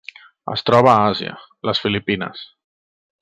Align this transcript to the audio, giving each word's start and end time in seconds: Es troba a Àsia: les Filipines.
Es 0.53 0.63
troba 0.69 0.89
a 0.93 1.03
Àsia: 1.11 1.35
les 1.71 1.83
Filipines. 1.87 2.43